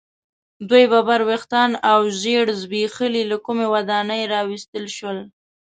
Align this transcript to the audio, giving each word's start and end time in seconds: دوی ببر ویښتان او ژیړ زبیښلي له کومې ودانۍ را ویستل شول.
دوی 0.69 0.85
ببر 0.93 1.21
ویښتان 1.29 1.71
او 1.91 1.99
ژیړ 2.19 2.45
زبیښلي 2.61 3.23
له 3.31 3.37
کومې 3.45 3.65
ودانۍ 3.73 4.23
را 4.33 4.39
ویستل 4.49 4.85
شول. 4.97 5.19